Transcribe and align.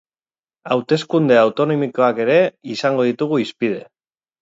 Hauteskunde 0.75 1.37
autonomikoak 1.43 2.25
ere 2.27 2.41
izango 2.79 3.09
ditugu 3.13 3.43
hizpide. 3.47 3.89